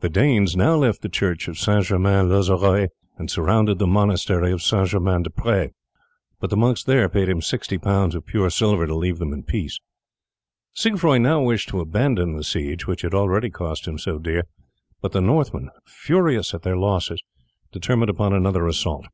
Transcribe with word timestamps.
The 0.00 0.08
Danes 0.08 0.56
now 0.56 0.74
left 0.74 1.02
the 1.02 1.08
church 1.08 1.46
of 1.46 1.56
St. 1.56 1.84
Germain 1.84 2.28
L'Auxerrois 2.28 2.88
and 3.16 3.30
surrounded 3.30 3.78
the 3.78 3.86
monastery 3.86 4.50
of 4.50 4.60
St. 4.60 4.88
Germain 4.88 5.22
des 5.22 5.30
Pres, 5.30 5.70
but 6.40 6.50
the 6.50 6.56
monks 6.56 6.82
there 6.82 7.08
paid 7.08 7.28
him 7.28 7.40
sixty 7.40 7.78
pounds 7.78 8.16
of 8.16 8.26
pure 8.26 8.50
silver 8.50 8.88
to 8.88 8.96
leave 8.96 9.18
them 9.18 9.32
in 9.32 9.44
peace. 9.44 9.78
Siegfroi 10.74 11.20
now 11.20 11.40
wished 11.42 11.68
to 11.68 11.78
abandon 11.78 12.34
the 12.34 12.42
siege 12.42 12.88
which 12.88 13.02
had 13.02 13.14
already 13.14 13.50
cost 13.50 13.86
him 13.86 13.98
so 13.98 14.18
dear, 14.18 14.48
but 15.00 15.12
the 15.12 15.20
Northmen, 15.20 15.70
furious 15.86 16.52
at 16.54 16.62
their 16.62 16.76
losses, 16.76 17.22
determined 17.70 18.10
upon 18.10 18.32
another 18.32 18.66
assault. 18.66 19.06